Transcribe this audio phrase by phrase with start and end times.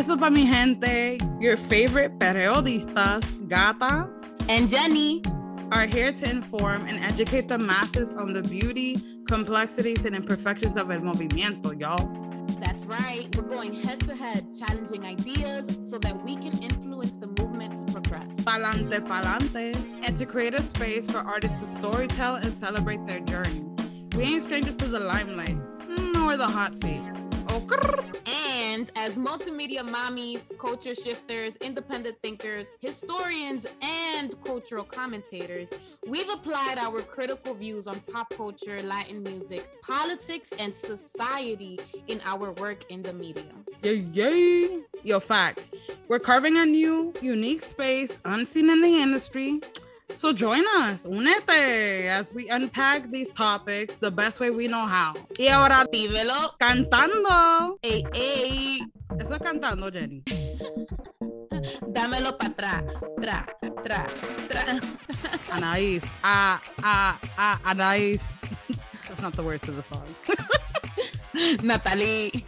[0.00, 4.08] Eso para mi gente, your favorite periodistas, Gata
[4.48, 5.22] and Jenny,
[5.72, 10.90] are here to inform and educate the masses on the beauty, complexities, and imperfections of
[10.90, 12.08] el movimiento, y'all.
[12.58, 13.28] That's right.
[13.36, 17.92] We're going head to head, challenging ideas so that we can influence the movement to
[17.92, 18.32] progress.
[18.36, 19.76] Palante, palante.
[20.02, 23.66] And to create a space for artists to storytell and celebrate their journey.
[24.16, 27.02] We ain't strangers to the limelight, mm, nor the hot seat.
[27.50, 27.60] Oh,
[28.24, 28.39] and
[28.96, 35.70] as multimedia mommies, culture shifters, independent thinkers, historians, and cultural commentators,
[36.08, 42.52] we've applied our critical views on pop culture, Latin music, politics, and society in our
[42.52, 43.50] work in the media.
[43.82, 44.78] Yay, yay.
[45.02, 45.72] Yo, facts.
[46.08, 49.60] We're carving a new, unique space unseen in the industry
[50.14, 55.14] so join us, únete, as we unpack these topics the best way we know how.
[55.38, 56.54] Y ahora, dímelo.
[56.58, 57.78] Cantando.
[57.82, 58.59] Ey, ey.
[59.32, 60.22] Es cantando, Jenny.
[61.86, 62.84] Dámelo para atrás,
[63.20, 63.46] tra,
[63.84, 64.06] tra,
[64.48, 64.64] tra.
[65.52, 68.22] Anaís, ah, ah, ah, Anaís.
[69.06, 70.06] That's not the words to the song.
[71.62, 72.44] Natalie.